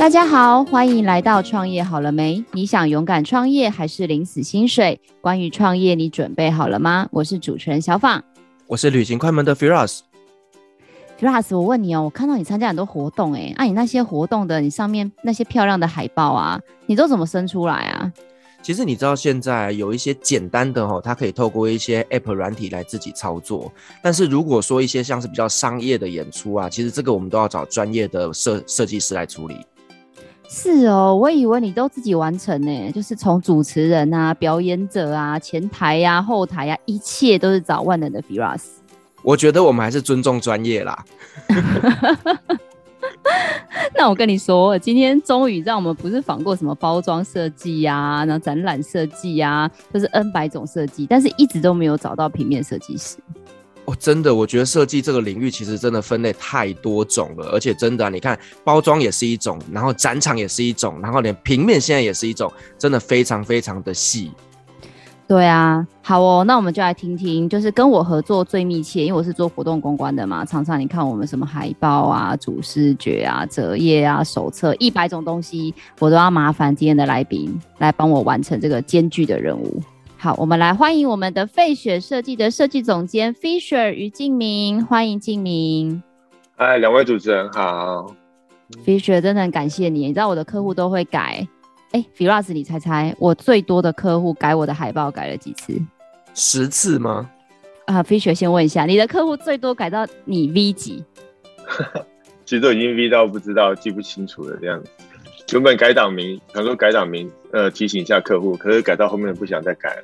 [0.00, 2.42] 大家好，欢迎来到创业好了没？
[2.52, 4.98] 你想勇敢创业还是领死薪水？
[5.20, 7.06] 关于创业，你准备好了吗？
[7.12, 8.24] 我是主持人小访，
[8.66, 9.98] 我是旅行快门的 Firas。
[11.20, 18.10] Firas，我问你哦，我看到你参加很多活动，哎，啊，你那些活动的，你上面那些漂亮的海报啊，你都怎么生出来啊？
[18.62, 23.70] 其实你知道现在有一些简单的哦，它可以透过一些 App 软体来自己操作。
[24.00, 29.58] 但是如果说一些像是比较商业的演出啊，其实这个我们都要找专业的设设计师来处理。
[30.52, 38.62] 是哦，我以为你都自己完成呢，就是从主持人啊、表演者啊、前台呀、啊、后台呀、啊，一切都是找万能的 Firas。
[39.22, 41.04] 我觉得我们还是尊重专业啦。
[43.94, 53.18] 那我跟你说，今天终于让我们不是访过什么包装设计呀，然后展览设计呀，就是 N 百种设计，但是一直都没有找到平面设计师。
[53.90, 64.30] 哦，真的，我觉得设计这个领域其实真的分类太多种了，而且真的，你看包装也是一种，然后展场也是一种，然后连平面现在也是一种，真的非常非常的细。
[65.26, 79.82] 对啊，好哦，那我们就来听听，就是跟我合作最密切，因为我是做活动公关的嘛，常常你看我们什么海报啊、主视觉啊、折页啊、手册，一百种东西，我都要麻烦今天的来宾来帮我完成这个艰巨的任务。
[80.22, 86.02] 好，我们来欢迎我们的费雪设计的设计总监 Fisher 于静明，欢迎静明。
[86.58, 88.14] 嗨，两位主持人好。
[88.84, 91.48] Fisher 真的很感谢你，你知道我的客户都会改。
[91.92, 95.80] 哎，Firas，你猜猜我最多的客户改我的海报改了几次？
[96.34, 97.30] 十次吗？
[97.86, 101.02] 啊，Fisher 先问一下，你的客户最多改到你 V 几？
[102.44, 104.90] 其实都已经 V 到不知道记不清楚了这样子。
[105.52, 110.02] 原本改档名，想说改档名，呃，提醒一下客户，可是改到后面不想再改了，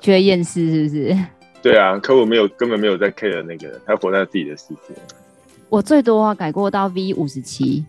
[0.00, 1.16] 觉得厌世是不是？
[1.62, 4.94] 对啊，客户没有，根本没有在 care 那个，他活在自己的世界。
[5.68, 7.84] 我最多啊，改过到 V 五十七，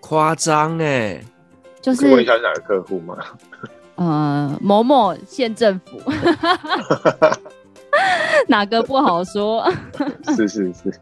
[0.00, 1.20] 夸张哎，
[1.80, 3.18] 就是问一下哪个客户吗？
[3.96, 6.00] 呃，某某县政府，
[8.48, 9.70] 哪个不好说？
[10.36, 10.92] 是 是是。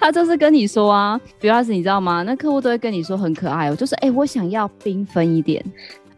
[0.00, 2.22] 他就是跟你说啊，Firas，你知道吗？
[2.22, 5.64] 那客户都会跟你说很可爱哦，就是哎、欸，我想要缤纷一点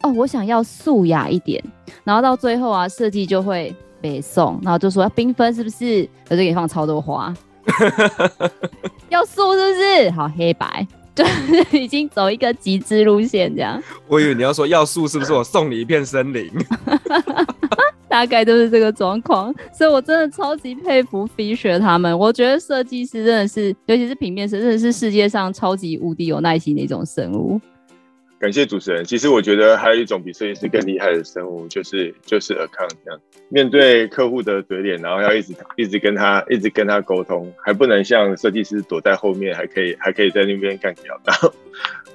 [0.02, 1.62] 哦，我想要素雅一点，
[2.04, 6.08] 然后到最后啊，设计就会被送，然后就说要缤纷是不是？
[6.28, 7.32] 我就给你放超多花，
[9.08, 10.10] 要素是不是？
[10.10, 13.80] 好黑白，就是已经走一个极致路线这样。
[14.08, 15.32] 我以为你要说要素是不是？
[15.32, 16.50] 我送你一片森林。
[18.16, 22.18] 大概都是这个状况，所以我真的超级佩服 Fisher 他们。
[22.18, 27.60] 我觉得设计师真的是，尤其是平面设，真的是世界上超级无敌有耐心的一种生物。
[28.38, 29.04] 感谢主持人。
[29.04, 41.20] 其实我觉得还有一种比设计师更厉害的生物，就是就是 account 这样，面对客户的嘴脸，然后要一直一直跟他一直跟他沟通，还不能像设计师躲在后面，还可以还可以在那边干掉。
[41.22, 41.52] 然后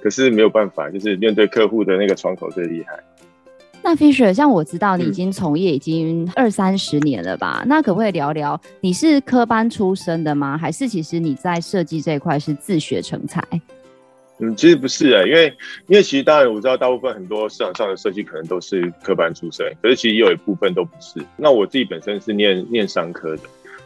[0.02, 2.98] 可是没有办法，就是面对客户的那个窗口最厉害。
[3.84, 7.62] 那 Fisher，像我知道你已经从业已经二三十年了吧？
[7.64, 10.58] 嗯、那可不可以聊聊，你是科班出身的吗？
[10.58, 13.44] 还是其实你在设计这一块是自学成才？
[14.40, 15.46] 嗯，其实不是哎、欸，因为
[15.88, 21.24] 因为其实当然我知道大部分很多市场上的设计可能都是科班出身，可是其实也有一部分都不是。
[21.36, 23.44] 那我自己本身是念念商科的，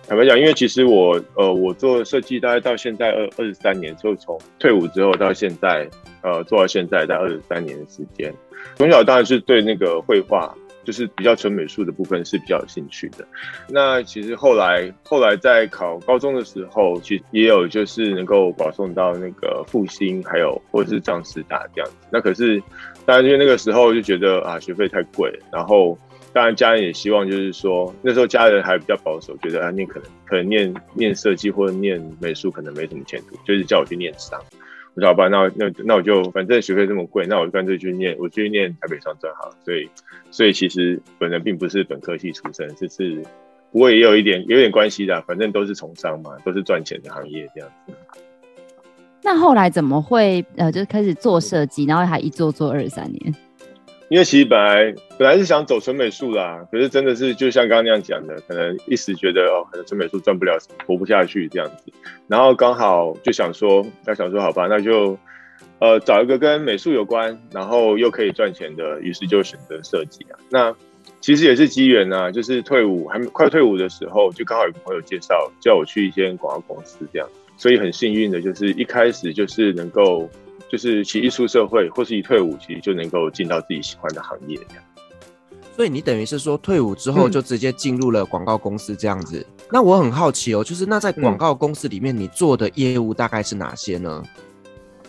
[0.07, 5.89] 坦白讲，因为其实我呃我做设计大概到现在二二十三年，就从退伍之后到现在
[6.21, 8.33] 呃做到现在在二十三年的时间。
[8.75, 13.25] 从小当然是对那个绘画，就是比较纯美术的部分是比较有兴趣的。
[13.67, 21.95] 那其实后来，后来在考高中的时候，其实也有就是能够保送到那个复兴，还有或者是彰师大这样子。
[22.11, 22.61] 那可是，
[23.05, 25.97] 当然因为那个时候就觉得啊学费太贵，然后
[26.35, 34.37] 当然家人也希望就是说那时候家人还比较保守，觉得啊念可能可能念念设计或者念美术可能没什么前途，就是叫我去念商。
[34.95, 39.49] 我说好吧，那那那我就反正学费这么贵，那我就干脆去念，我去念台北商专好。
[39.63, 39.89] 所以
[40.29, 43.23] 所以其实本人并不是本科系出身，只是
[43.71, 47.93] 不过也有一点有点关系的，反正都是从商嘛，都是赚钱的行业这样子。
[49.23, 53.33] 那后来怎么会呃，就是开始做设计，然后还一做做二三年？
[54.07, 61.91] 因为其实本来本来是想走纯美术啦，可是真的是就像刚刚那样讲的，可能一时觉得哦，可能纯美术赚不了，活不下去这样子，
[62.27, 65.17] 然后刚好就想说，那想说好吧，那就
[65.79, 70.37] 呃找一个跟美术有关，然后又可以赚钱的，于是就选择设计啊。
[70.49, 70.75] 那
[71.19, 80.29] 其实也是机缘啊，就是退伍还没快退伍的时候，就刚好有个朋友介绍叫我去一间广告公司这样，所以很幸运的就是一开始就是能够。
[80.71, 84.83] 就是其一出社会，或是一退伍，其实就能够进到自己喜欢的行业这样。
[85.75, 89.39] 所以你等于是说退伍之后就直接进入了广告公司这样子。
[89.39, 89.65] 嗯。
[89.71, 94.23] 那我很好奇哦，就是那在广告公司里面，你做的业务大概是哪些呢？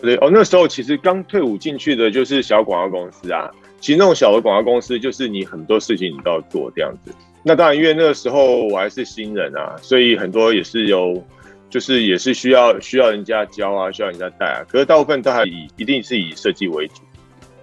[0.01, 3.49] 对哦，那时候其实刚退伍进去的就是小广告公司啊。
[3.79, 7.11] 其实那种小的广告公司，就是你很多事情你都要做这样子。
[7.43, 11.23] 那当然，因为那个时候我还是新人啊，所以很多也是有，
[11.69, 14.63] 就是也是需要需要人家教啊，需要人家带啊。
[14.69, 16.95] 可是大部分都还以一定是以设计为主。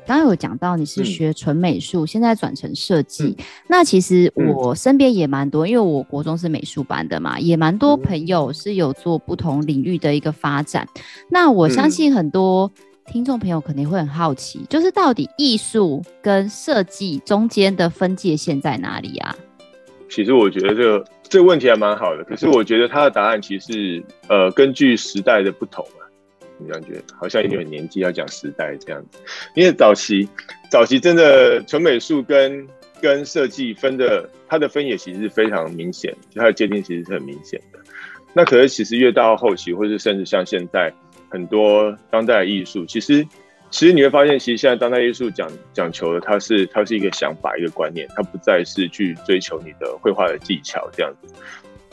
[0.07, 3.35] 刚刚有讲到你是学纯美术，嗯、现在转成设计。
[3.39, 10.87] 嗯、那其实我身边也蛮多，因为我国中是美术班的嘛，也蛮多朋友是有做不同领域的一个发展。
[10.95, 12.71] 嗯、那我相信很多
[13.07, 19.35] 听众朋友肯定会很好奇，嗯、就是到底艺术跟设计中间的分界线在哪里啊？
[20.11, 26.03] 其实我觉得这个这个问题还蛮好的，可是我觉得他的答案其实呃根据时代的不同啊。
[26.57, 29.19] 你感觉好像有点年纪要讲时代这样子，
[29.57, 30.29] 因为早期
[30.71, 32.65] 早期真的纯美术跟
[33.01, 37.81] 跟设计分的，它的分野其实是非常明显，它的界定其实是很明显的。
[38.33, 40.93] 那可是其实越到后期，或是甚至像现在
[41.29, 43.27] 很多当代艺术，其实
[43.75, 51.35] 其实你会发现，其实现在当代艺术讲讲求的，它是它是一个想法，一个观念，它不再是去追求你的绘画的技巧这样子。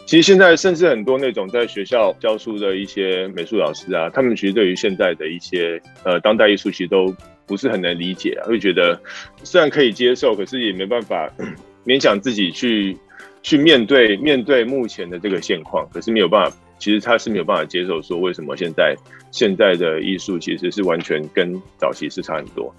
[0.06, 7.12] 其实现在甚至很多那种在学校教书的一些美术老师啊，他们其实对于现在的一些呃当代艺术其实都
[7.48, 9.02] 不是很能理解啊，会觉得
[9.44, 11.28] 虽然可以接受，可是也没办法
[11.84, 12.96] 勉强自己去
[13.42, 18.96] 去面对面对目前的这个现况，可是没有办法，其实他是没有办法接受说为什么现在
[19.32, 22.74] 现在的艺术其实是完全跟早期是差很多。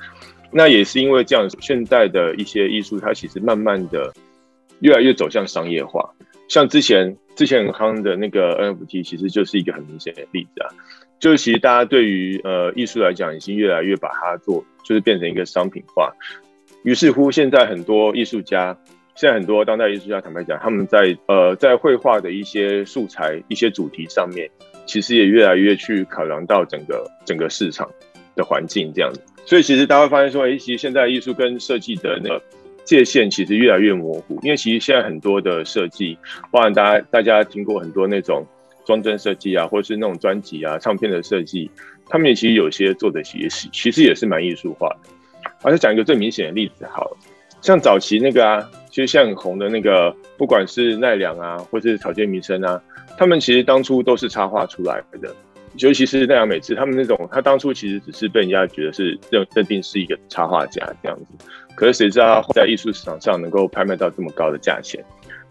[0.51, 4.13] 那也是因为这样，现在的一些艺术它其实慢慢的
[4.81, 6.13] 越来越走向商业化。
[6.49, 10.69] 像之前之前很夯的那个 NFT，其实就是一个很明显的例子啊。
[11.21, 16.13] 就是其实大家对于呃艺术来讲，已经越来越把它做，就是变成一个商品化。
[16.83, 18.77] 于是乎，现在很多艺术家，
[19.15, 24.49] 现在很多当代艺术家，坦白讲，他们在呃在绘画的一些素材、一些主题上面，
[24.87, 27.89] 其实也越来越去考量到整个整个市场
[28.35, 29.21] 的环境这样子。
[29.45, 32.43] 所以其实大家会发现说，哎，其实现在艺术跟设计的那个。
[32.85, 36.19] 界限其实越来越模糊，因为其实现在很多的设计，
[36.51, 38.45] 包含大家大家听过很多那种
[38.85, 41.71] 装帧设计啊，或者是那种专辑啊、唱片的设计，
[42.09, 45.11] 他们也其实有些做的也是其实也是蛮艺术化的。
[45.63, 47.17] 而且讲一个最明显的例子，好，
[47.61, 52.81] 像早期那个啊，其实像很红的那个，不管是奈良啊，或是草间弥生啊，
[53.17, 55.35] 他们其实当初都是插画出来的，
[55.79, 61.47] 尤其是奈良美智，他们那种他当初其实只是被人家觉得是认认定是一个插画家这样子。
[61.75, 65.03] 可是谁知道他在艺术市场上能够拍卖到这么高的价钱？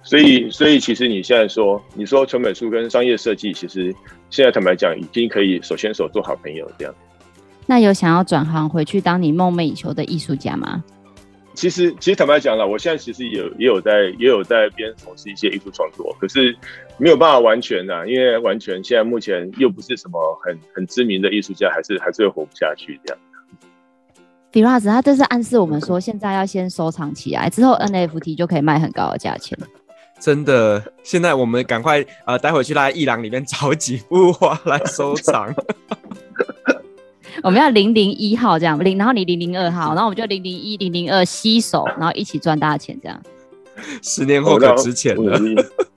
[0.03, 3.91] 所以，所以其实你现在说，你说纯美术跟商业设计，其实
[4.29, 6.93] 现在坦白讲，已经可以手牵手做好朋友这样。
[7.65, 10.83] 那有想要转行回去当你梦寐以求的艺术家吗？
[11.53, 16.55] 其实，其实坦白讲了，我现在其实也有也有在也有在边从事一些艺术创作，可是
[16.97, 23.21] 没有办法完全的，因为完全现在目前又不是什么很很知名的艺术家，还是还是会活不下去这样。
[24.51, 29.57] Firas，他这是暗示我们说，现在要先收藏起来，之后 NFT 就可以卖很高的价钱。
[30.19, 35.53] 真的，现在我们赶快呃，待会去来艺廊里面找几幅画来收藏。
[37.43, 43.19] 我们要零零一号这样，零，然后你零零二号，然后我们就零零一、零零二携手，然后一起赚大钱这样。
[44.03, 45.39] 十年后可值钱了。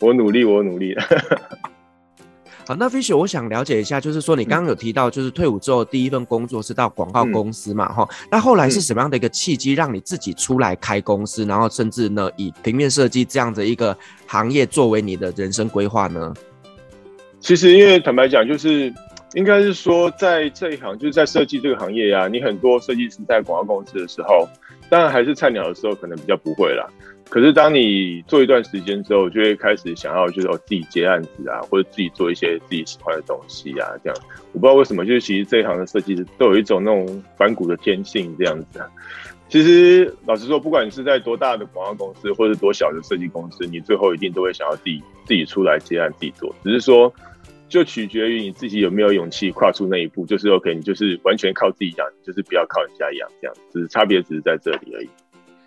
[0.01, 0.95] 我努力，我努力。
[2.67, 13.95] 好，那 Fisher，我想了解一下，就是说你刚刚有提到，就是退伍之后第一份工作是到广告公司嘛，哈、嗯，那后来是什么样的一个契机，让你自己出来开公司，然后甚至呢，以平面设计这样的一个
[14.27, 16.33] 行业作为你的人生规划呢？
[17.39, 18.91] 其实，因为坦白讲，就是
[19.35, 24.49] 应该是说，在这一行，就是在设计这个行业呀、你很多设计师在广告公司的时候，
[24.89, 26.87] 当然还是菜鸟的时候，可能比较不会啦。
[27.29, 34.17] 可是当你做一段时间之后，就会开始想要就是我自己接案子啊，或者自己做一些自己喜欢的东西啊，这样。
[34.53, 38.81] 我不知道为什么，就是其实这一行的设计师都有一种那种反骨的天性这样子。
[39.49, 46.55] 其实老实说，不管你是在多大的广告公司，或者多小的设计公司，你最后一定都会想要自己自己出来接案自己做。
[46.63, 47.13] 只是说，
[47.69, 50.25] 就取决于你自己有没有勇气跨出那一步。
[50.27, 53.57] 就是 OK，你就是完全靠自己养，就是不要靠人家养，这样。
[53.73, 55.09] 只是差别只是在这里而已。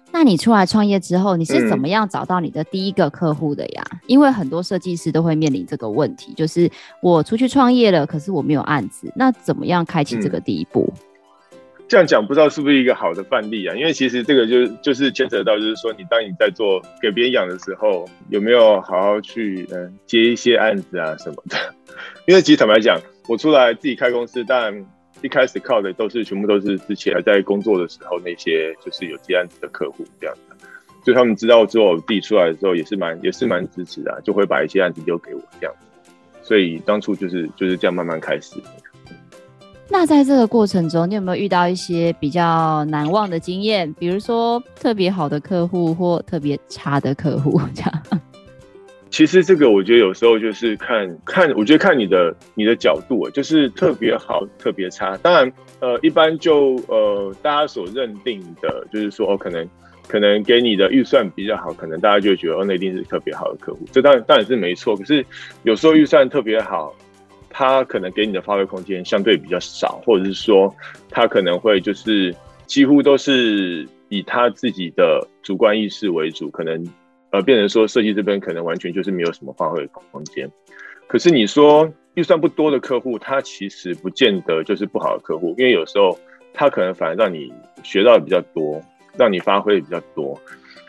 [0.09, 3.83] 那你出来创业之后，你是怎么样找到你的第一个客户的呀？
[3.91, 10.91] 嗯、因为很多设计师都会面临这个问题，就是我出去创业了，可是我没有案子，那怎么样开启这个第一步？
[10.95, 11.01] 嗯、
[11.87, 13.73] 这样讲不知道是不是一个好的范例啊？
[13.75, 21.57] 因为其实这个就就是牵扯到，就是说你当你在做给别人养的时候，有没有好好去嗯接一些案子啊什么的？
[22.27, 24.85] 因为其实坦白讲，我出来自己开公司，但
[25.21, 30.67] 一开始靠的都是全部都是之前还在工作的时候那些就是有接案子的客户这样子，
[31.05, 35.73] 所以他们知道之后我弟出来的时候也是蛮也是蛮支持的啊，就会把一些案子丢给我这样，
[36.43, 38.55] 所以当初就是就是这样慢慢开始。
[39.89, 43.91] 那在这个过程中，你有没有遇到一些比较难忘的经验？
[43.93, 48.03] 比如说特别好的客户或特别差的客户这样？
[49.09, 55.15] 其实这个我觉得有时候就是看看，我觉得看你的你的角度，就是特别好、特别差。
[55.17, 59.67] 当然，呃，一般就呃大家所认定的，就是说哦，可能
[60.07, 63.79] 可能给你的预算比较好，可能大家就觉得哦，那一定是特别好的客户。
[63.93, 64.95] 这当然当然是没错。
[64.97, 65.25] 可是
[65.63, 66.93] 有时候预算特别好，
[67.57, 70.71] 他可能给你的发挥空间相对比较少，或者是说
[71.09, 72.35] 他可能会就是
[72.67, 76.85] 几乎都是以他自己的主观意识为主，可能。
[77.29, 80.49] 呃，变成说设计这边可能完全就是没有什么发挥空间。
[81.07, 86.17] 可是你说预算不多的客户，他其实不见得就是不好的客户，因为有时候
[86.53, 87.51] 他可能反而让你
[87.83, 88.81] 学到的比较多，
[89.17, 90.39] 让你发挥的比较多。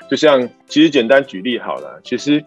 [0.09, 2.43] 就像其实简单举例好了，其实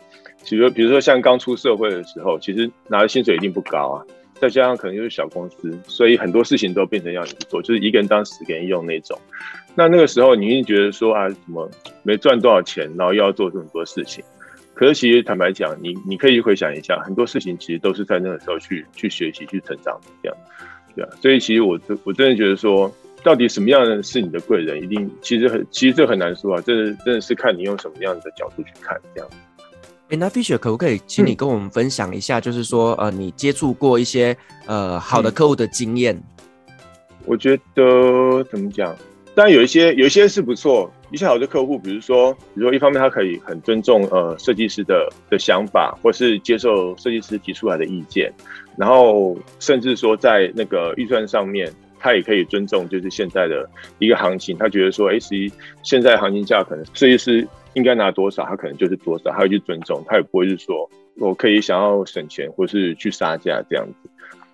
[0.49, 4.05] 比如比如说像刚出社会的时候，其实拿的薪水一定不高啊。
[4.39, 9.15] 再加上可能就是小公司，所以很多事情都变成要你做，就是一个人当十个人用那种。
[9.75, 11.69] 那那个时候，你一定觉得说啊，什么
[12.01, 14.23] 没赚多少钱，然后又要做这么多事情。
[14.73, 20.37] 可是其实坦白讲，你你可以回想一下，很多事情其实都是在那个时候去去学习、去成长这样，
[20.95, 21.09] 对啊。
[21.21, 29.29] 所以其实我我真的觉得说，到底什么样的是你的贵人，一定其实很其实这很难说啊，这真的是看你用什么样的角度去看这样。
[30.11, 36.21] 哎，那 Fisher 可不可以请你跟我们分享一下，嗯、就是说，呃，你接触过一些呃好的客户的经验？
[37.25, 38.93] 我觉得怎么讲？
[39.33, 48.29] 当然有一些有一些是不错，一些好的客户，比如说，比如说一方面他可以很尊重呃设计师的的想法，或是接受设计师提出来的意见，
[48.75, 53.65] 然后甚至说在那个预算上面，他也可以尊重就是现在的
[53.99, 55.49] 一个行情，他觉得说，哎，实际
[55.83, 57.47] 现在行情价可能设计师。
[57.73, 64.09] 应该拿多少，他可能就是多少，他会去尊重，他也不会是说我可以想要省钱，或是去杀价这样子，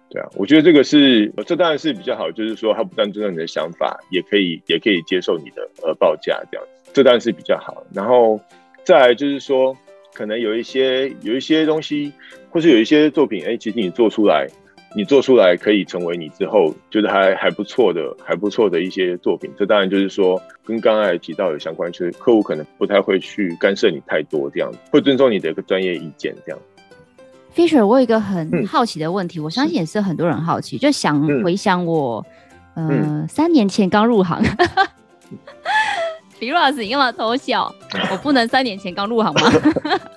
[0.09, 7.83] 对啊，我觉得这个是，这当然是比较好，就是说他不但尊重你的想法，也可以也可以接受你的呃报价这样子，这当然是比较好。
[7.93, 8.39] 然后
[8.83, 9.75] 再来就是说，
[10.13, 12.11] 可能有一些有一些东西，
[12.49, 14.47] 或是有一些作品，哎，其实你做出来。
[14.97, 26.59] 你做出来可以成为你之后觉得还还不错的、还不错的一些作品，这当然就是说跟刚才提到有相关，就是客户可能不太会去干涉你太多，这样会尊重你的一个专业意见，这样。
[27.55, 32.25] Fisher，我有一个很好奇的问题，嗯、我相信也是很多人好奇，就想回想我，
[32.75, 34.41] 嗯、呃，三年前刚入行。
[36.39, 37.71] 比如老师，你干嘛偷笑？
[38.11, 39.51] 我不能三年前刚入行吗？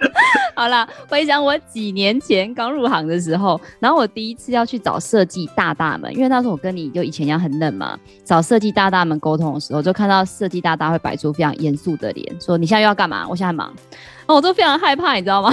[0.54, 13.26] 好啦，回想我几年前刚入行的时候，然后我第一次要去找设计大大们，因为那时候我跟你就以前一样很冷嘛，找设计大大们沟通的时候，就看到设计大大会摆出非常严肃的脸，说：“你现在又要干嘛？
[13.28, 13.72] 我现在忙。”
[14.26, 15.52] 我都非常害怕，你知道吗？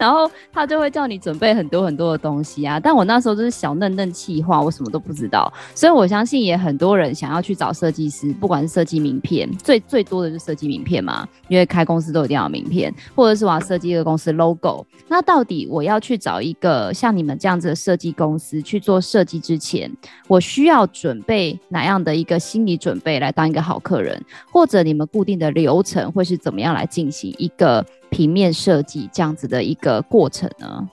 [0.00, 2.80] 然后他就会叫你准备很多很多的东西啊。
[2.80, 5.52] 但我那时候就是小嫩嫩气话，我什么都不知道。
[5.74, 14.86] 所以我相信也很多人想要去找设计师，不管是设计名片，最最多的就是设计名片嘛，因为开公司都一定要有名片，或者是我要设计一个公司 logo。
[15.06, 19.90] 那到底我要去找一个像你们这样子的设计公司去做设计之前，
[20.28, 24.18] 我需要准备哪样的一个心理准备来当一个好客人？
[24.50, 27.34] 或者你们固定的流程会是怎么样来进行？
[27.36, 30.88] 一个平面设计这样子的一个过程呢？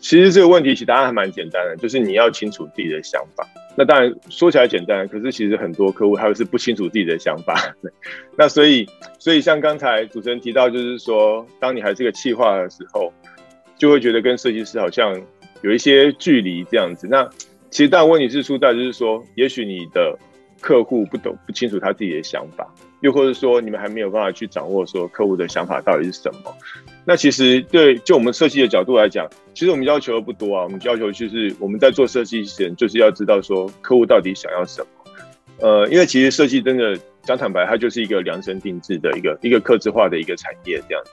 [0.00, 3.44] 其实这个问题其实答案还蛮简单的，就是你要清楚自己的想法。
[3.76, 7.74] 那当然说起来简单，可是其实很多客户他是不清楚自己的想法。
[8.38, 13.12] 那所以，所以像刚才主持人提到，就是说，当你还是个企划的时候，
[13.76, 15.20] 就会觉得跟设计师好像
[15.62, 17.08] 有一些距离这样子。
[17.10, 17.28] 那
[17.70, 20.16] 其实，但问题是出在就是说，也许你的
[20.60, 22.66] 客户不懂、不清楚他自己的想法。
[23.00, 26.52] 又或者说，你们还没有办法去掌握说客户的想法到底是什么？
[27.04, 30.64] 那其实对就我们设计的角度来讲，其实我们要求的不多啊。
[30.64, 34.88] 我们要求就是我们在做设计前，就是要知道说客户到底想要什么。
[35.60, 41.10] 呃，因为其实设计真的讲坦白，它就是一个量身定制的一个一个客制化的一个产业这样子。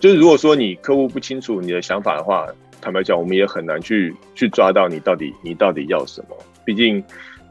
[0.00, 2.46] 就是如果说你客户不清楚你的想法的话，
[2.80, 6.36] 坦白讲，我们也很难去去抓到你到底你到底要什么。
[6.64, 7.04] 毕竟。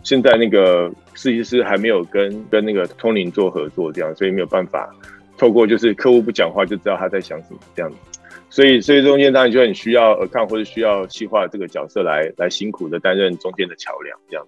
[0.04, 4.90] 现在那个设计师还没有跟跟那个通灵做合作，这样，所以没有办法
[5.38, 14.46] 透过就是客户不讲话就知道他在想什么这样子，所以所以中间当然就很需要 account 或者需要细化这个角色来来辛苦的担任中间的桥梁这样。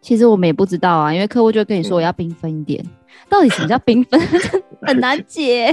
[0.00, 2.90] 其实我们也不知道啊，因为客户就跟你说我要缤纷一点，嗯、
[3.28, 4.20] 到底什么叫缤纷，
[4.82, 5.68] 很难解。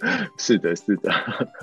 [0.38, 1.10] 是的，是的。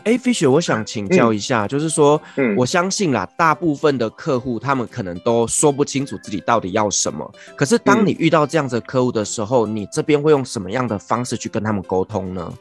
[0.03, 7.29] 哎，Fisher，我想请教一下，嗯、就是说，嗯，我相信啦，大部分的客户他们可能都说不清楚自己到底要什么。
[7.55, 12.53] 可是，当你遇到这样子的客户的时候，嗯、你这边会用什么样的方式去跟他们沟通呢？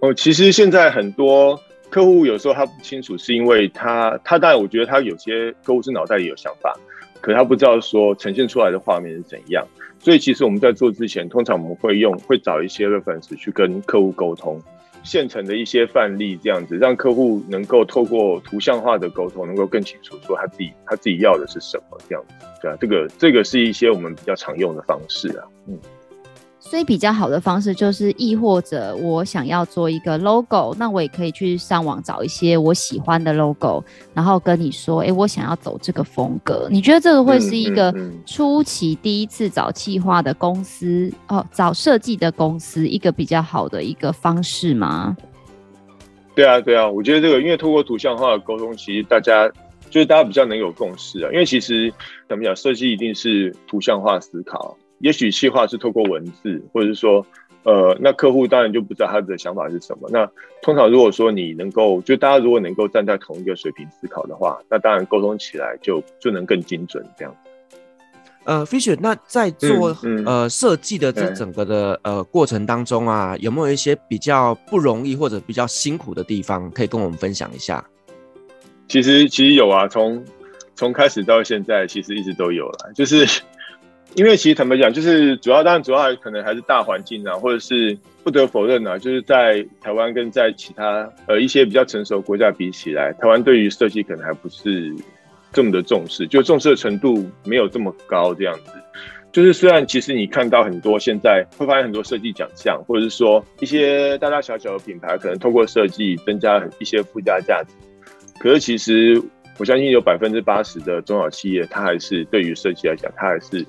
[0.00, 1.60] 哦，其实现在很多
[1.90, 6.72] 客户有时候他不清楚，是因为他他当然我觉得他有些客户是脑袋里有想法，
[7.20, 9.66] 可是他不知道说呈现出来的画面是怎样。
[9.98, 14.60] 所以其实我们在做之前，通常我们会用会找一些 reference 去跟客户沟通。
[15.04, 25.78] 现成的一些范例，这样子让客户能够透过图像化的沟通，能够更清楚说他自己他自己要的是什么，这样子，对啊，这个这个是一些我们比较常用的方式啊，嗯。
[26.66, 36.66] 所以比较好的方式就是，亦或者我想要做一个 logo，那我也可以去上网找一些我喜欢的 logo，然后跟你说，哎、欸，我想要走这个风格。
[36.70, 37.94] 你觉得这个会是一个
[38.26, 45.16] 初期第一次找企划的公司、嗯嗯嗯、哦，找设计的公司一个比较好的一个方式吗？
[46.34, 49.48] 对啊，对啊，我觉得这个，因为透过图像化的沟通，其实大家
[49.90, 51.30] 就是大家比较能有共识啊。
[51.30, 51.92] 因为其实
[52.26, 54.76] 怎么讲，设计一定是图像化思考。
[54.98, 57.26] 也许企划是透过文字，或者是说，
[57.64, 60.08] 呃，那客户当然就不知道他的想法是什么。
[60.10, 60.26] 那
[60.62, 67.36] 通常如果说你能够，就大家如果能够站在同一个水平思考的话，那当然沟通起来就就能更精准这样。
[68.44, 77.84] 呃，Fisher，那在做、嗯嗯、呃设计的这整个的呃过程当中啊，有没有一些比较不容易或者比较辛苦的地方可以跟我们分享一下？
[78.88, 80.22] 其实其实有啊，从
[80.74, 83.26] 从开始到现在，其实一直都有了，就是。
[84.16, 94.94] 因为其实坦白讲，就是主要当然主要还可能还是大环境啊，或者是不得否认啊，就是在台湾跟在其他呃一些比较成熟国家比起来，台湾对于设计可能还不是
[95.52, 98.72] 这么的重视，就重视的程度没有这么高这样子。
[99.32, 107.74] 就是虽然其实你看到很多现在会发现很多设计奖项，或者是说一些大大小小的品牌可能透过设计增加一些附加价值，
[108.38, 109.20] 可是其实
[109.58, 113.66] 我相信有百分之八十的中小企业，它还是对于设计来讲，它还是。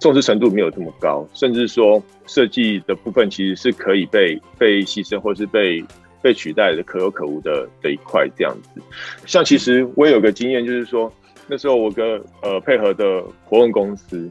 [0.00, 5.84] 重视程度没有这么高，甚至说设计的部分其实是可以被被牺牲或是被
[6.22, 8.80] 被取代的，可有可无的的一块这样子。
[9.26, 11.12] 像其实我也有个经验，就是说
[11.48, 14.30] 那时候我跟呃配合的活动公司，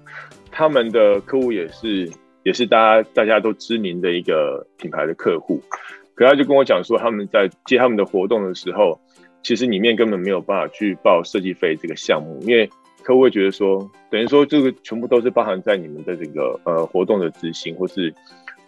[0.51, 2.09] 他们的客户也是
[2.43, 5.61] 也是大家大家都知名的一个品牌的客户，
[6.15, 8.97] 可他就跟我讲说，他们在接他们的活动的时候，
[9.43, 12.69] 其实里面根本没有办法去报设计费这个项目，因为。
[13.07, 18.13] 客户会觉得说，等于说这个全部都是包含在你们的这个呃活动的执行或是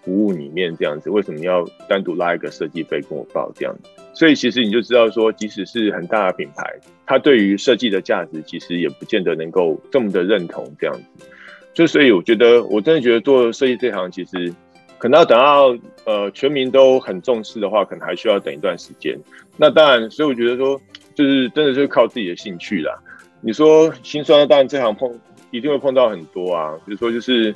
[0.02, 3.90] 服务里面这样子，为什么要单独拉一个设计费跟我报这样子？
[4.14, 6.64] 所以其实你就知道说，即使是很大的品牌，
[7.06, 11.28] 它对于设计的价值其实也不见得能够这么的认同这样子。
[11.74, 14.54] 就所以我觉得，我真的觉得做设计这行，其实
[14.98, 19.20] 可能要等到呃全民都很重视的话，可能还需要等一段时间。
[19.58, 20.80] 那当然，所以我觉得说，
[21.14, 22.98] 就是真的就是靠自己的兴趣啦。
[23.42, 25.18] 你说心酸的，当然这行碰
[25.52, 27.54] 一定会碰到很多啊，比如说就是，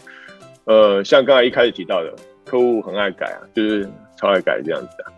[0.65, 2.13] 呃，像刚才一开始提到的，
[2.45, 5.11] 客户很爱改啊，就是超爱改这样子啊。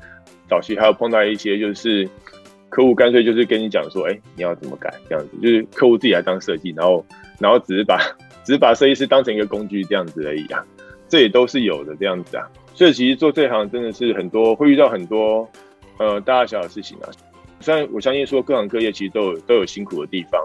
[0.50, 2.08] 早期还有碰到一些，就是
[2.70, 7.06] 客户干脆就是跟你讲说，哎、你要怎么改这样子，就是客户自己来当设计，然后
[7.40, 7.98] 然后只是把
[8.44, 10.64] 只是把设计师当成一个工具这样子而已啊，
[11.08, 12.48] 这也都是有的这样子啊。
[12.74, 15.50] 所以其实做这行真的是很多会遇到很多
[15.98, 17.10] 呃大大小小的事情啊。
[17.62, 20.42] 虽然我相信说各行各业其实都有都有辛苦的地方，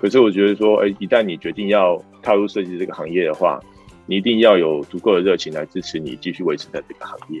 [0.00, 3.60] 可是我觉得说，哎，一旦你决定要踏入设计这个行业的话，
[4.06, 7.40] 你一定要有足够的热情来支持你继续维持在这个行业。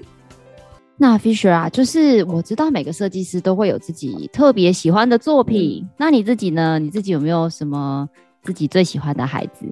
[0.96, 6.78] 那 Fisher 啊，就是我知道每个设计师都会有自己特别喜欢的作品，嗯、那你自己呢？
[6.78, 8.08] 你自己有没有什么
[8.42, 9.66] 自己最喜欢的孩子？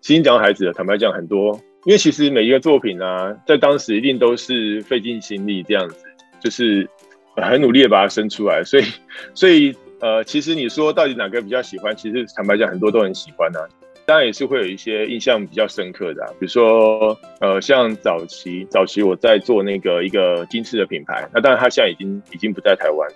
[0.00, 5.96] 其实讲孩子，坦白讲很多，因为其实每一个作品啊，在当时一定都是费尽心力这样子，
[6.40, 6.88] 就是。
[7.42, 8.84] 很努力的把它生出来，所以，
[9.34, 11.94] 所以，呃，其实你说到底哪个比较喜欢？
[11.96, 13.60] 其实坦白讲，很多都很喜欢啊。
[14.06, 23.08] 当然也是会有一些印象比较深刻的，啊，比如说，呃，像早期，早期我在做那个一个金饰的品牌，那当然他现在已经已经不在台湾。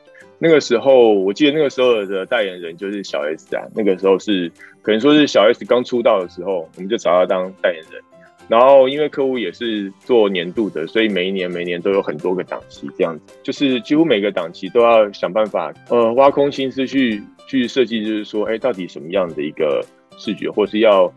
[0.43, 4.51] 那个时候，我记得那个时候的代言人就是小 S 啊，那个时候是
[4.83, 8.03] 可能说是小 S 刚出道的时候，我们就找他当代言人。
[8.51, 19.81] 然后，因为客户也是做年度的，所以每一年每年都有很多个档期，这样子就是几乎每个档期都要想办法，呃，挖空心思去去设计，就是说，哎，到底什么样的一个
[20.19, 21.09] 视觉，或是要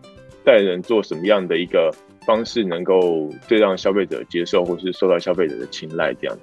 [0.45, 1.91] 带人做什么样的一个
[2.27, 6.41] 方式，能够最让消费者接受，或是受到消费者的青睐，这样子。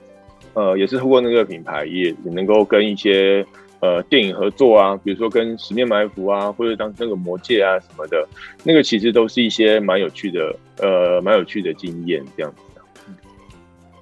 [0.54, 3.46] 呃，也是通过那个品牌，也也能够跟一些。
[3.80, 8.28] 呃，电影合作啊，比如说跟《十面埋伏》啊，或者当那个《魔戒》啊什么的，
[8.62, 12.62] 那个其实都是一些蛮有趣的，呃，蛮有趣的经验这样子。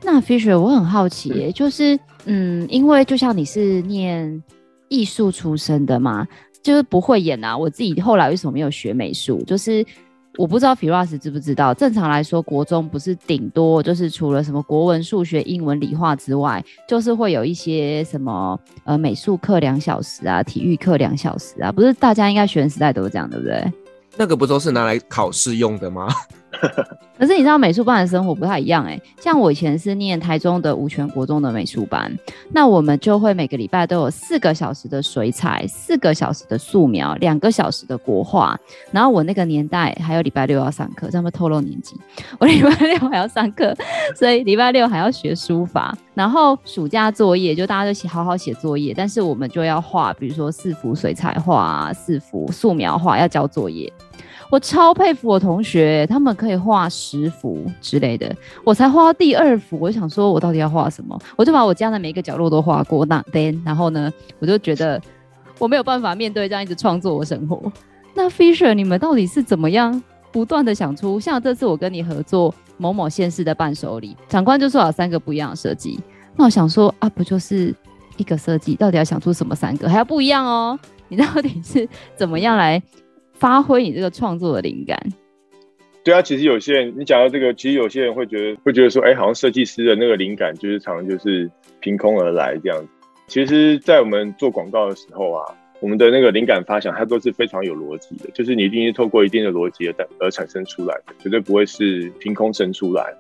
[0.02, 4.42] 那 Fisher，我很好奇耶，就是，嗯，因为就像你是念
[4.88, 6.26] 艺术出身的嘛，
[6.62, 7.56] 就是不会演啊。
[7.56, 9.42] 我自己后来为什么没有学美术？
[9.44, 9.84] 就是
[10.38, 23.72] 我不知道 Firas 知不知道，正常来说，国中不是顶多就是除了什么国文、数学、英文、理化之外，就是会有一些什么呃美术课两小时啊，体育课两小时啊，不是大家应该学生时代都是这样，对不对？
[24.16, 26.07] 那个不都是拿来考试用的吗？
[27.18, 32.11] 可是你知道美术班的生活不太一样哎、像我以前是念台中的五权国中的美术班，
[32.53, 38.59] 那我们就会每个礼拜都有四个小时的水彩，四个小时的素描，两个小时的国画。
[38.92, 41.97] 然后我那个年代还有礼拜六要上课，这样会透露年纪。
[42.38, 43.75] 我礼拜六还要上课，
[44.16, 45.97] 所以礼拜六还要学书法。
[46.14, 53.92] 然后暑假作业就大家就写好好写作业，但是我们就要画，比如说四幅水彩画，四幅素描画要交作业。
[54.50, 58.34] 我超佩服我同学，他们可以画十幅之类的，
[58.64, 61.18] 我才画到第二幅，我就想说，我到底要画什么？
[61.37, 65.00] 我就把我家的每一个角落都画过，那 then 然后呢，我就觉得
[65.58, 67.70] 我没有办法面对这样一直创作的生活。
[68.14, 71.20] 那 Fisher，你们到底是怎么样不断的想出？
[71.20, 76.00] 像这次我跟你合作某某县市的伴手礼，长官就说有三个不一样的设计，
[76.37, 77.74] 那我想说啊，不就是
[78.16, 80.78] 一个设计，到底要想出什么三个，还要不一样哦？
[81.08, 82.82] 你到底是怎么样来？
[83.38, 84.98] 发挥你这个创作的灵感。
[86.05, 92.83] 对啊，其实有些人你讲到这个，其实有些人会觉得会觉得说，哎，好像设计师的那个灵感就是常常就是凭空而来这样。
[93.27, 95.44] 其实，在我们做广告的时候啊，
[95.81, 103.14] 我们的那个灵感发想，它都是非常有逻辑的，就是你一定是透过一定的逻辑而而产生出来的，绝对不会是凭空生出来。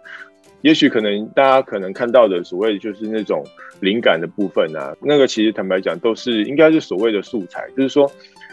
[0.62, 3.44] 也许可能大家可能看到的所谓就是那种
[3.80, 8.10] 灵感的部分啊，那个其实坦白讲都是应该是所谓的素材，就是说。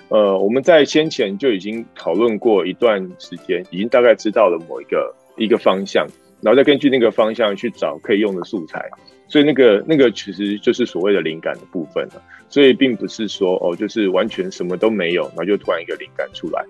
[0.08, 6.06] 呃，我们在先前就已经讨论过一段时间，已经大概知道了某一个一个方向，
[6.42, 8.88] 然后再根据那个方向去找可以用的素材，
[9.28, 12.22] 所以那个那个其实就是所谓的灵感的部分了。
[12.50, 16.64] 所以并不是说哦，就是完全什么都没有，然后就突然一个灵感出来。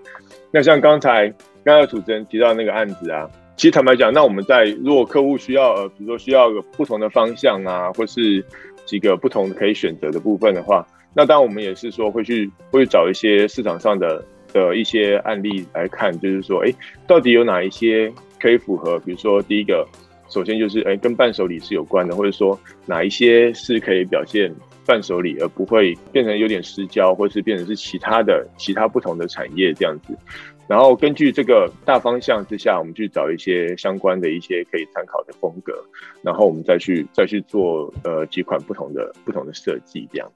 [0.50, 1.28] 那像刚才
[1.62, 8.44] 刚才主持人提到那个案子啊，其实坦白讲，那我们在如果客户需要呃，比如说需要个不同的方向啊，或是
[8.84, 10.86] 几个不同的可以选择的部分的话。
[11.14, 16.72] 那当然，我们也是说会去会去找一些市场上的的一些案例来看，就是说，哎，
[17.06, 18.98] 到底有哪一些可以符合？
[18.98, 19.88] 比如说，第一个，
[20.28, 30.14] 首先就是，哎，跟伴手礼是有关的，或者说哪一些是可以表现伴手礼，而不会变成有点失焦，或是变成是其他的其他不同的产业这样子。
[30.68, 35.72] 然后根据这个大方向之下，我们去找一些相关的一些可以参考的风格，
[36.22, 40.28] 然后我们再去再去做呃几款不同的不同的设计这样。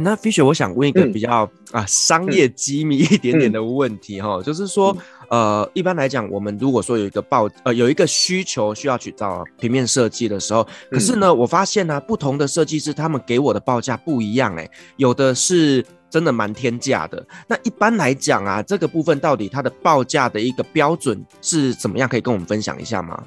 [0.00, 4.96] 那 Fisher，我想问一个比较、嗯、啊商业机密一点点的问题哈，嗯、就是说，
[5.28, 17.26] 呃，一般来讲，我们如果说有一个报呃有一个需求需要去找平面设计的时候，可是呢，嗯、我发现呢、啊，不同的设计师他们给我的报价不一样、欸，哎，有的是真的蛮天价的。
[17.46, 22.08] 那一般来讲啊，这个部分到底它的报价的一个标准是怎么样？
[22.08, 23.22] 可以跟我们分享一下吗？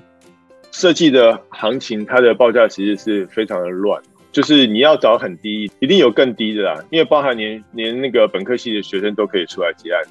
[0.71, 4.01] 设计的行情，它的报价其实是非常的乱。
[4.31, 10.01] 就是你要找很低，一定有更低的啦，因为包含连连那个本科系的学生都可以出来接案，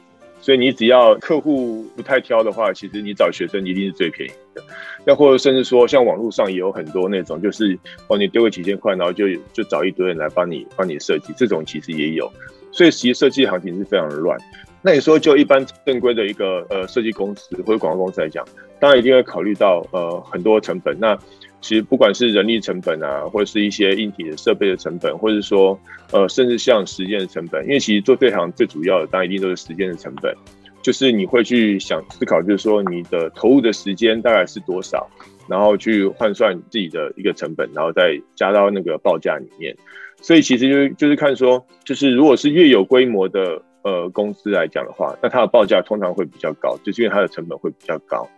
[0.42, 4.62] 所以你只要客户不太挑的话，其实你找学生一定是最便宜的。
[5.06, 7.78] 那或者甚至说，像网络上也有很多那种，就是
[8.09, 12.30] 哦，你丢个几千块，然后就就找一堆人来帮你帮你设计，这种其实也有。
[12.72, 14.38] 所以其实设计行情是非常的乱。
[14.83, 18.42] 那你说就一般正规的一个呃设计公司或者广告公司来讲，
[18.78, 20.96] 当然一定会考虑到呃很多成本。
[20.98, 21.14] 那
[21.61, 25.78] 其实不管是人力成本啊，或者是一些硬体的设备的成本，或者说
[26.12, 30.35] 呃，甚至像时间的成本，因为其实做这行最主要的，当然一定都是时间的成本。
[30.83, 35.06] 就是你会去想思考，就是说你的投入的时间大概是多少，
[35.46, 39.76] 然后去换算自己的一个成本，然后再加到那个报价里面。
[40.22, 48.28] 所以其实就就是看说，就是如果是越有规模的呃公司来讲的话，那它的报价通常会比较高，就是因为它的成本会比较高。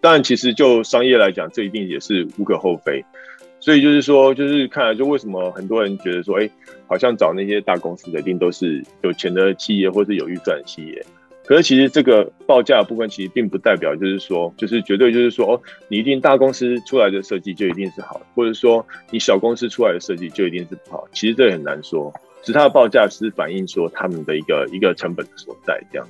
[0.00, 3.04] 但，其实就商业来讲，这一定也是无可厚非。
[3.60, 6.50] 所以就是说，就是看来就为什么很多人觉得说，哎，
[6.88, 11.04] 好像找那些大公司的一定都是有钱的企业，或是有预算的企业。
[11.52, 21.06] 可是其实这个报价的部分，其实并不代表就是说，就是绝对就是说，哦，你一定大公司出来的设计就一定是好，或者说你小公司出来的设计就一定是不好。
[21.12, 22.10] 其实这很难说，
[22.40, 26.08] 其实它的报价是反映说他们的一个一个成本的所在，这样。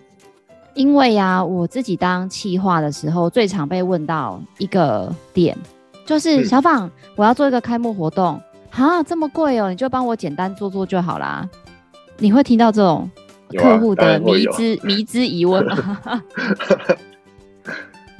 [0.74, 5.58] 因为呀、啊，我自己当企划的时候，最常被问到一个点，
[6.06, 11.50] 就是小芳，我要做一个开幕活动，啊，这么贵哦，你就帮我简单做做就好啦。
[12.18, 13.10] 你会听到这种
[13.58, 16.00] 客户的迷之迷之疑问吗？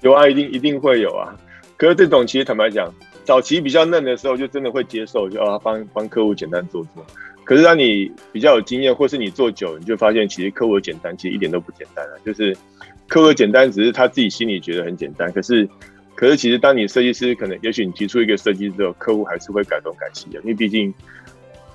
[0.03, 1.35] 有啊，一定一定会有啊。
[1.77, 2.93] 可是这种其实坦白讲，
[3.25, 7.05] 早期比较嫩的时候，就真的会接受，就啊帮帮客户简单做做。
[7.45, 12.13] 可是当你比较有经验，或是你做久，你就发现其实客户的简单其实一点都不简单啊。
[12.25, 12.57] 就是
[13.09, 15.69] 客户简单只是他自己心里觉得很简单，可是
[16.15, 20.93] 可是其实当你设计师可能，也许你提出一个设计之后，客户还是会改动改西的，因为毕竟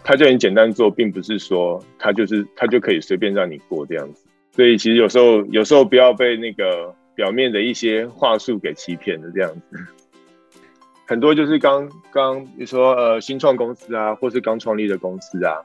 [0.08, 4.26] 他叫你简单做，并不是说他就是他就可以随便让你过这样子。
[4.54, 9.78] 所以其实有时候有时候不要被那个表面的一些话术给欺骗了这样子。
[11.06, 15.58] 很多就是刚刚你说呃新创公司啊，或是刚创立的公司啊，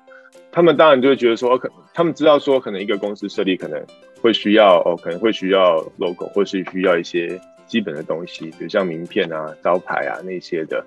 [0.50, 3.80] 他们当然就会觉得说，可他们知道说可能一个公司设立可能
[4.20, 10.84] 会需要哦，可能会需要 logo，或是需要一些基本的东西，比如像名片啊、招牌啊那些的。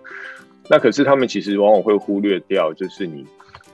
[0.70, 3.26] 那可是他们其实往往会忽略掉，就是你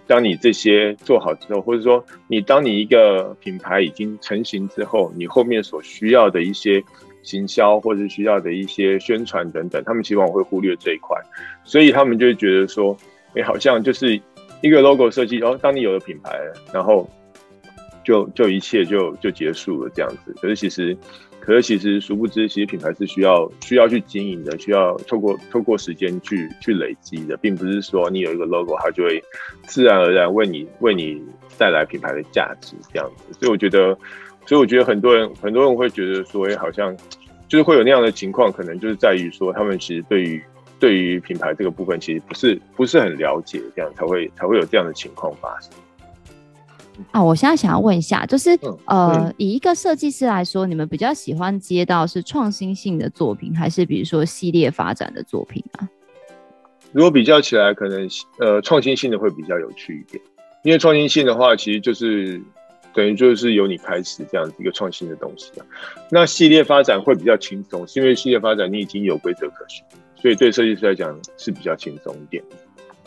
[0.08, 6.84] 当你这些做好之后，或者说你当你一个品牌已经成型之后，你后面所需要的一些。
[7.24, 11.16] 行销或者需要的一些宣传等等，他们希望我会忽略这一块，
[11.64, 12.98] 所以他们就会觉得说，
[13.36, 14.20] 哎、好像就是
[14.64, 16.32] 一个 logo 设计，哦，当你有了品牌，
[16.74, 17.08] 然后
[18.04, 20.34] 就就一切就就结束了这样子。
[20.42, 20.98] 可是其实，
[21.42, 29.22] 可是其实殊不知，其实品牌是需要需要去经营的，需要透过透过时间去去累积的，并不是说你有一个 logo，它就会
[29.64, 31.22] 自然而然为你为你
[31.58, 33.34] 带来品牌的价值这样子。
[33.34, 33.98] 所以我觉得。
[34.48, 36.98] 所以我觉得很多人很多人会觉得说，哎，好像
[37.48, 40.44] 就是会有那样的情况，可能就是在于说，他们其实对于
[40.80, 45.72] 对于品牌这个部分，其实不是不是很了解，这样才会才会有这样的情况发生。
[47.12, 55.90] 啊，我现在想要问一下，就是呃，以一个设计师来说，你们比较喜欢接到是创新性的作品，还是比如说系列发展的作品啊？
[56.92, 58.08] 如果比较起来，可能
[58.40, 60.24] 呃，创新性的会比较有趣一点，
[60.64, 62.42] 因为创新性的话，其实就是。
[62.94, 65.66] 等于就是由你开始这样子一个创新的东西啊，
[66.10, 69.82] 那系列发展会比较轻松，是因为系列发展你已经有规则可循，
[70.18, 72.44] 所以对设计师来讲是比较轻松一点。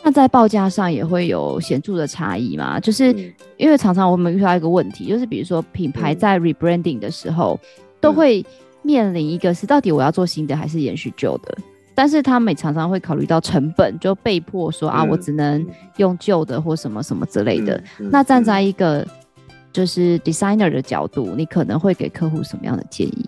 [0.05, 2.79] 那在报价上也会有显著的差异吗？
[2.79, 3.07] 就是
[3.57, 7.59] 因为常常我们遇到一个问题，就是比如说品牌在 rebranding 的时候，
[7.99, 8.45] 都会
[8.83, 11.57] 面临一个是到底我要做新的还是延续旧的，
[11.95, 15.65] 但是他们也常常会考虑到成本，就被迫说啊，我只能
[15.97, 17.83] 用旧的或什么什么之类的。
[17.97, 19.03] 那站在一个
[19.73, 23.27] 就是 designer 的角度，你可能会给客户什么样的建议？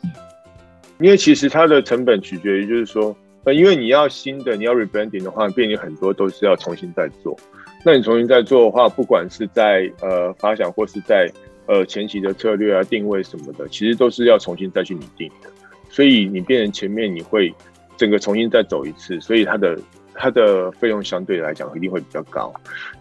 [1.00, 7.34] 因为其实它的成本取决于，就是说，呃，因为你要新的，你要 rebranding 的话，变成很多都是要重新再做。
[7.86, 11.32] 那你重新再做的话，不管是在呃发想或是在
[11.66, 15.50] 呃前期的策略啊、定位什么的，其实都是要重新再去拟定的。
[15.90, 17.54] 所以你变成前面你会
[17.96, 19.80] 整个重新再走一次，所以它的。
[20.20, 22.52] 它的费用相对来讲一定会比较高。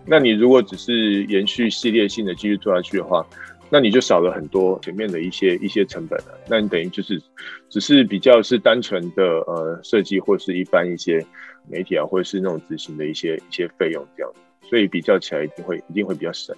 [0.04, 3.26] 那你如果只是延续系列性的继续做下去的话，
[3.68, 6.38] 那你就少了很多前面的一些一些成本了。
[6.48, 7.20] 那你等于就是
[7.68, 11.24] 只是比较是单纯的呃设计，或是一般一些
[11.68, 14.40] 媒体啊，或者是那种执行的一些一些费用这样子。
[14.68, 16.54] 所以比较起来一定会一定会比较省。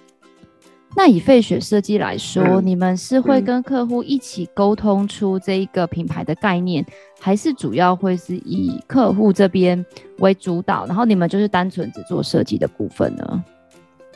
[0.95, 9.85] 那以费雪设计来说，嗯、你们是会跟客户一起沟通出这一个品牌的概念，嗯、还是主要会是以客户这边
[10.17, 13.43] 为主导，然后你们就是单纯只做设计的部分呢？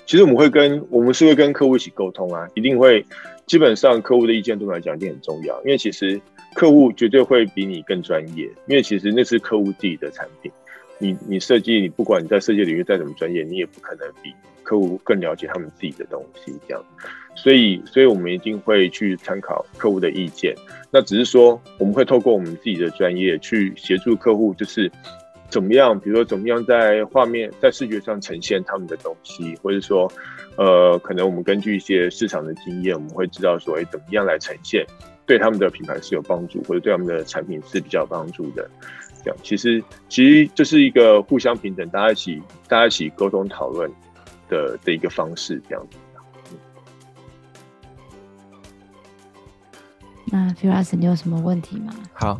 [0.05, 3.05] 其实我们会跟我们是会跟客户一起沟通啊，一定会，
[3.45, 6.19] 基本上客户的意见对我来讲一定很重要，因为其实
[6.53, 10.51] 客户绝对会比你更专业，因为其实那是客户自己的产品，
[10.97, 14.33] 你你设计，你不管你在设计领域再怎么专业，你也不可能比。
[14.65, 16.81] 客户更了解他们自己的东西，这样，
[17.35, 20.55] 所以，所以我们一定会去参考客户的意见。
[20.89, 24.89] 那只是说，我们会透过我们自己的专业去协助客户，就是
[25.53, 30.11] 怎么样，比如说怎么样在画面、在视觉上呈现他们的东西，或者说，
[30.57, 34.83] 呃，可能我们根据一些市场的经验，我们会知道说，哎，怎么样来呈现
[35.27, 38.67] 对他们的品牌是有帮助，或者对他们的产品是比较帮助的。
[39.23, 43.87] 这样，其实，其实这是一个互相平等，大家一起，大家一起沟通讨论。
[44.49, 45.97] 的的一个方式，这样子。
[50.25, 51.93] 那 Firas，你有什么问题吗？
[52.13, 52.39] 好，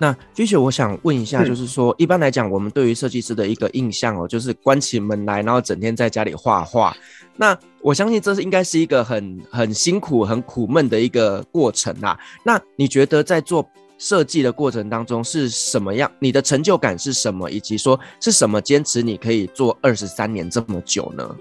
[0.00, 6.96] 那 Fisher，我想问一下，就是说，一般来讲，我们对于设计师的一个印象哦，就是关起门来，然后整天在家里画画。
[7.36, 12.18] 那我相信这是应该是一个很很辛苦、很苦闷的一个过程啊。
[12.42, 16.10] 那你觉得在做设计的过程当中是什么样？
[16.18, 17.50] 你的成就感是什么？
[17.50, 21.36] 以及说是什么坚持你可以做二十三年这么久呢？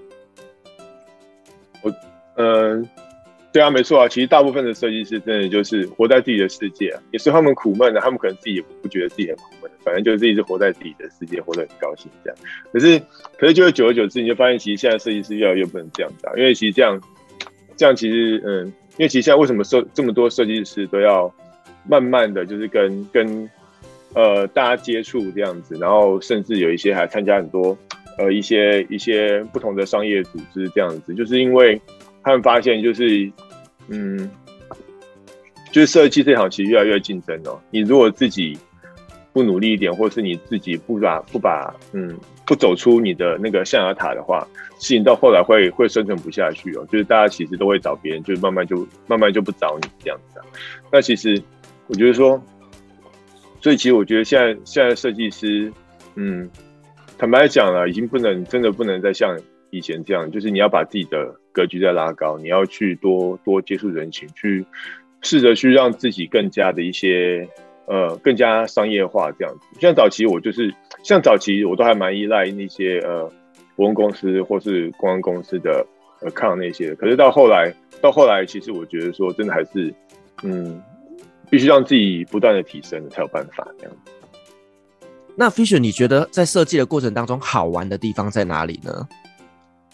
[2.35, 2.87] 嗯，
[3.51, 4.07] 对啊，没错啊。
[4.07, 7.01] 其实大部分的设计师真的就是活在自己的世界啊。
[7.11, 12.39] 也是他们苦闷的，他们可能自己也不觉得自己很苦闷，反正就是一直活在自己的世界，活得很高兴这样。
[12.71, 12.99] 可是，
[13.39, 16.33] 可是，就是久而久之，你就发现，其实现在设计师越来越不能这样子啊。
[16.37, 17.01] 因为其实这样，
[17.75, 21.33] 这样其实，嗯，因为其实现在为什么设这么多设计师都要
[21.87, 23.49] 慢慢的就是跟跟
[24.13, 27.75] 呃大家接触这样子，然后甚至有一些还参加很多
[28.19, 31.81] 呃一些一些不同的商业组织这样子，就是因为。
[32.29, 33.31] 他们发现就是，
[33.87, 34.29] 嗯，
[35.71, 37.59] 就是设计这行其实越来越竞争哦。
[37.71, 38.55] 你如果自己
[39.33, 42.15] 不努力一点，或是你自己不把不把嗯
[42.45, 44.47] 不走出你的那个象牙塔的话，
[44.79, 46.85] 事情到后来会会生存不下去哦。
[46.91, 50.45] 就是大家其实都会找别人，就是慢慢就慢慢就不找你这样子啊。
[50.91, 51.41] 那其实
[51.87, 52.39] 我觉得说，
[53.59, 55.73] 所以其实我觉得现在现在设计师，
[56.13, 56.47] 嗯，
[57.17, 59.35] 坦白讲了，已经不能真的不能再像
[59.71, 64.65] 以前这样，就是你要把自己的格局再拉高，你要去多多接触人情，去
[65.21, 67.47] 试着去让自己更加的一些。
[67.91, 69.65] 呃，更加商业化这样子。
[69.81, 73.27] 像早期我就是，像早期我都还蛮依赖那些呃，
[73.75, 75.83] 服务公司或是公关公司的
[76.21, 76.93] 呃抗那些。
[76.93, 79.91] 可是到后来，到后来，其实我觉得说，真的还是，
[80.43, 80.79] 嗯，
[81.49, 83.95] 必须让自己不断的提升才有办法这样。
[85.35, 89.07] 那 Fisher，你觉得在设计的过程当中，好玩的地方在哪里呢？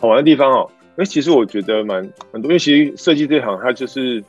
[0.05, 4.23] 好玩的地方哦，那其实我觉得蛮很多，因为其实设计这行它就是。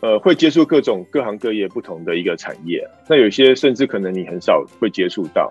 [0.00, 5.50] 呃，会接触各种各行各业不同的一个产业，那有些甚至可能你很少会接触到，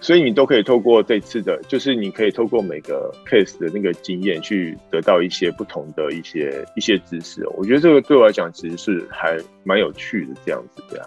[0.00, 7.46] 所以你都可以透过这次的，就是你可以透过每个 case 的那个经验去得到一些不同的一些一些知识。
[7.58, 11.04] 我觉得这个对我来讲其实是还蛮有趣的这样子的呀。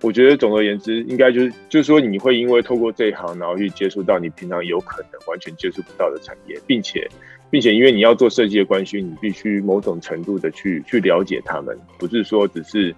[0.00, 7.08] 我觉得总而言之，应该就是就是说你会因为透过这一行，然后去接触到你平常有可能完全接触不到的产业，并且。
[7.50, 12.94] 并且，因为你要做设计的关系，你必须某种程度的去去了解他们，不是说只是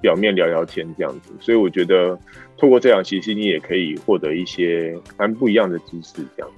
[0.00, 1.32] 表面聊聊天这样子。
[1.40, 2.16] 所以我觉得，
[2.56, 6.48] 透过这样，其实你也可以获得一些蛮不一样的知识这样。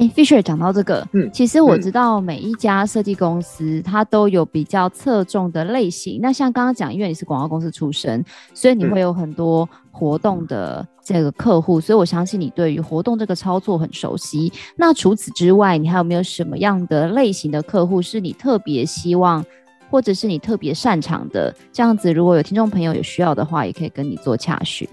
[0.00, 6.18] 哎，Fisher 讲到这个，嗯，其实我知道每一家设计公司它都有比较侧重的类型。
[6.22, 14.50] 那像刚刚讲，因为你是广告公司出身，所以你会有很多活动的这个客户，所以我相信你对于活动这个操作很熟悉。
[14.74, 19.44] 那除此之外，你还有没有什么样的类型的客户是你特别希望，
[19.90, 21.54] 或者是你特别擅长的？
[21.70, 24.88] 这样子，如果有听众朋友有需要的话，也可以跟你做洽询。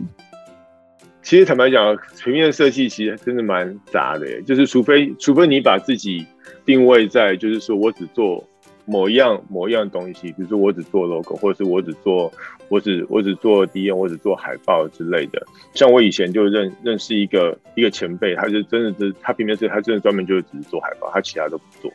[1.27, 6.25] 其实坦白讲，平面设计其实真的蛮杂的，就是除非除非你把自己
[6.65, 8.41] 定位在，就是说我只做
[8.85, 12.31] 某一样某一样东西，比如说我只做 logo，或者是我只做
[12.69, 15.45] 我只我只做 DM，我只做海报之类的。
[15.73, 21.91] 像我以前就认认识一个一个前辈，他就真的是他平面设计，他真的专门就是只是做海报，他其他都不做。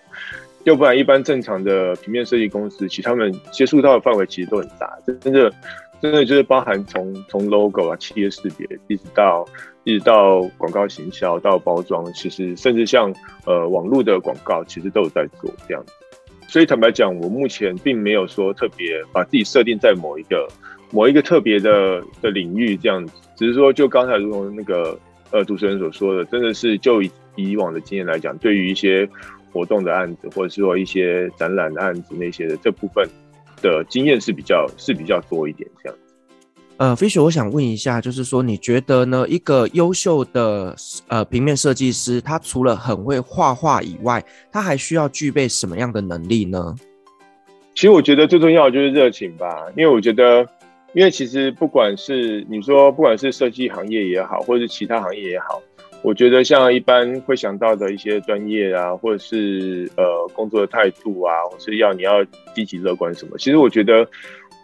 [0.65, 5.51] 要不然一般正常的平面设计公司，其实他们接触到的范围其实都很杂，真的。
[6.03, 9.47] 真的就是包含从从 logo 啊、企业识别，一直到
[9.85, 13.15] 一直到广告行销到包装，其实甚至像
[13.47, 15.85] 呃网络的广告，其实都有在做这样。
[16.49, 20.49] 所以坦白讲，我目前并没有说特别把自己设定在某一个
[20.91, 24.99] 某一个特别的的领域这样子，只是说就刚才如同那个
[25.31, 29.09] 呃主持人所说的，真的是就以以往的经验来讲，对于一些
[29.53, 33.09] 活动的案子，或者是说一些展览的案子那些的这部分。
[33.63, 36.15] 的经验是比较是比较多一点这样子。
[36.79, 40.75] 呃，Fisher，我想问一下，就是说你觉得呢，一个优秀的
[41.07, 46.75] 呃平面设计师，他除了很会画画以外，他还需要具备什么样的能力呢？
[47.75, 50.47] 其实我觉得最重要的就是热情吧，因为我觉得，
[50.93, 55.63] 因为其实不管是你说不管是设计行业也好，或者是其他行业也好。
[56.03, 64.05] 我觉得像一般会想到的一些专业啊，或者是呃工作的态度啊，或是要你要积极乐观什么，其实我觉得，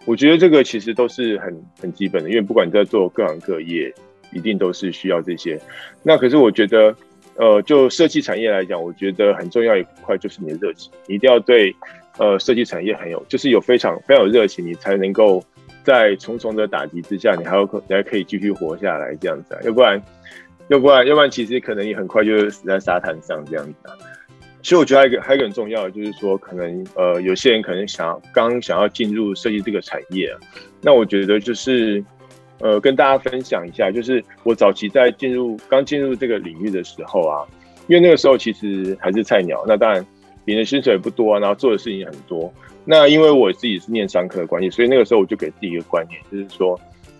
[0.05, 3.94] 我觉得这个其实都是很很基本的，因为不管你在做各行各业，
[4.33, 5.57] 一定都是需要这些。
[6.03, 6.92] 那可是我觉得，
[7.37, 11.72] 呃，就设计产业来讲，我觉得很重要一块就是你的热情，你一定要对
[12.18, 15.40] 呃设计产业很有，就是有非常非常有热情，你才能够
[15.85, 20.03] 在重重的打击之下，你还有可你还可以继续活下来这样子啊，要不然。
[20.68, 23.96] 要不然，要不然，其实可能你很快就会死在沙滩上这样子啊。
[24.61, 30.38] 其实我觉得还有一个还有一个很重要的，就是说可能呃有些人可能想刚想要进入设计这个产业啊，
[30.83, 32.04] 那我觉得就是
[32.59, 37.46] 呃跟大家分享一下，就是我早期在进入刚进入这个领域的时候啊，
[37.87, 40.04] 因为那个时候其实还是菜鸟，那当然
[40.44, 42.52] 领的薪水不多啊，然后做的事情也很多。
[42.85, 46.78] 那因为我自己是念商科的关系，所以那个时候我就给自己一个观念，就是说。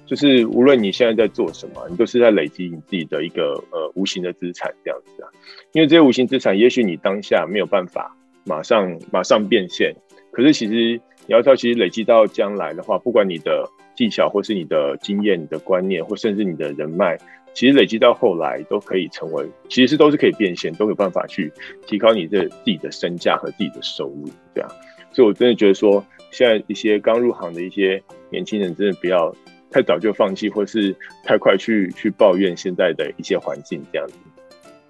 [0.09, 5.29] 就是无论你现在在做什么，你都是在累积你自己的一个呃无形的资产这样子啊。
[5.73, 9.95] 因为这些无形资产，也许你当下没有办法马上马上变现，
[10.33, 17.19] 可是其实你要知道，其实累积到将来的话，不管你的技巧或是你的经验、你的观念，或甚至你的人脉，
[17.53, 21.53] 其实累积到后来都可以成为，其实都是可以变现，都有办法去
[21.87, 24.71] 提高你的自己的身价和自己的收入这样。
[25.13, 29.35] 所以我真的觉得说，现在一些刚入行的一些年轻人，真的不要。
[29.71, 30.95] 太早就放弃，或是
[31.25, 34.15] 太快去去抱怨现在的一些环境，这样子。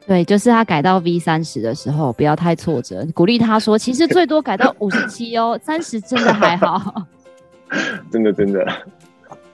[0.07, 7.07] 对，就是他改到 V 三十的时候，不要太挫折，鼓励他说，其实最多改到五十七哦，三十真的还好。
[8.11, 8.67] 真 的真的。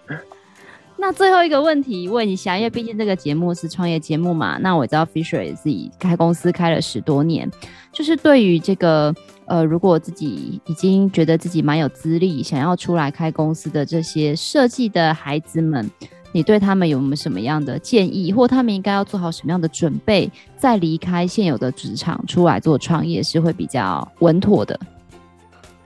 [0.97, 7.51] 那最后一个问题问一下，因为毕竟这个节目是创业节目嘛，那我知道 Fisher 也自己开公司开了十多年，
[7.93, 9.13] 就是对于这个
[9.47, 15.91] 呃，如果自己已经觉得自己蛮有资历，想要出来开公司的这些设计的孩子们，
[16.33, 24.79] 你对他们有没有什么样的建议，或他们应该要做好什么样的准备，再离开现有的职场出来做创业是会比较稳妥的？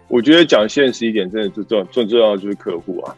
[0.07, 3.17] 我觉得讲现实一点，真的最重最重要的就是客户啊。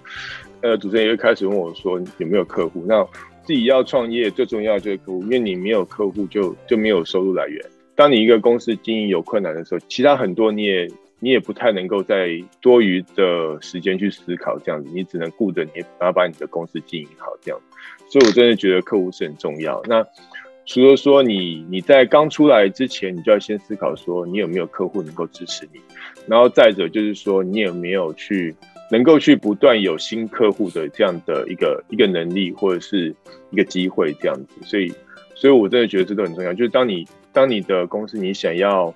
[0.63, 2.83] 呃，主持人也会开始问我说有没有客户？
[2.87, 3.03] 那
[3.45, 7.65] 自己要创业最重要就是客户，因为你没有客户就就没有收入来源。
[8.01, 10.89] 当你一个公司经营有困难的时候，其他很多你也
[11.19, 12.31] 你也不太能够在
[12.63, 17.61] 多余的时间去思考这样子，你只能顾着你，然后把你的公司经营好这样。
[18.09, 19.83] 所以我真的觉得客户是很重要。
[19.87, 20.03] 那
[20.65, 25.79] 除了说你你在刚出来之前，你就要先思考说你有没有客户能够支持你，
[26.27, 28.57] 然后再者就是说你有没有去。
[28.93, 33.15] 能够去不断有新客户的这样的一个一个能力或者是
[33.51, 34.93] 一个机会这样子，所以，
[35.37, 36.53] 所以我真的觉得这都很重要。
[36.53, 38.93] 就是当你当你的公司你想要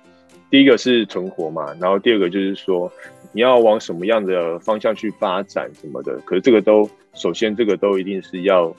[0.49, 2.91] 第一个是存活嘛，然后第二个就是说
[3.31, 8.73] 你要往什么样的方向去发展什么的，可是这个都首先这个都一定是要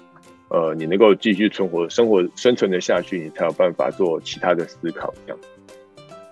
[0.49, 5.39] 呃你能够继续存活、生活、生存的下去，你才有办法做其他的思考这样。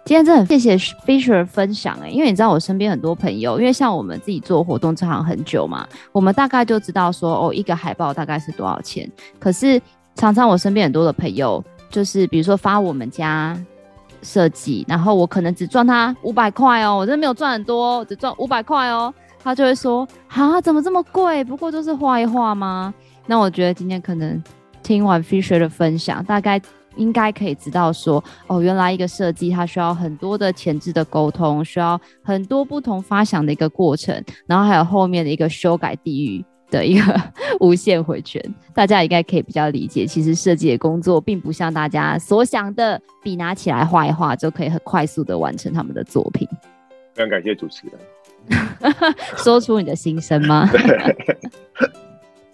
[0.07, 9.11] 今天真的很谢谢 Fisher 分享哎、因为你知道我身边很多朋友，因为像我们自己做活动这行很久嘛，我们大概就知道说哦，一个海报大概是多少钱。
[9.39, 9.81] 可是
[10.15, 11.65] 常常我身边很多的朋友，
[11.95, 13.57] 就是比如说发我们家
[14.21, 21.45] 设计，然后我可能只赚他五百块哦，我真的没有赚很多，只赚五百块哦，他就会说啊，怎么这么贵？
[21.45, 22.93] 不过就是画一画吗？
[23.27, 24.43] 那我觉得今天可能
[24.83, 26.61] 听完 Fisher 的分享，大概。
[26.97, 37.21] 应该可以知道说，哦，原来一个设计它需要很多的前置的沟通，需要很多不同发想的一个过程，然后还有后面的一个修改地域的一个
[37.61, 38.43] 无限回圈。
[38.73, 46.49] 大家应该可以比较理解，其实设计的工作并不像大家所想的，笔拿起来画一画就可以很快速的完成他们的作品。
[47.15, 48.95] 非常感谢主持人，
[49.39, 50.69] 说出你的心声吗？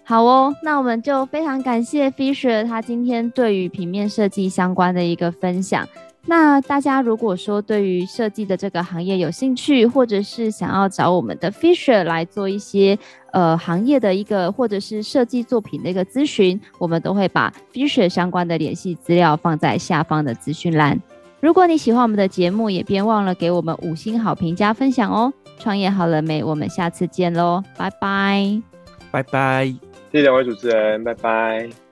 [0.03, 5.87] 好哦，那我们就非常感谢 Fisher 他今天对于平面设计相关的一个分享。
[6.25, 12.97] 那大家如果说对于设计的这个行业有兴趣，或者是想要找我们的 Fisher 来做一些
[13.31, 21.01] 呃行业的一个或者是设计作品的一个咨询，我们都会把 Fisher 相关的联系资料放在下方的资讯栏。
[21.39, 25.33] 如果你喜欢我们的节目，也别忘了给我们五星好评加分享哦。
[25.57, 26.43] 创业好了没？
[26.43, 28.61] 我们下次见喽，拜拜，
[29.09, 29.65] 拜拜。
[30.11, 31.90] 谢谢两位主持人，拜拜。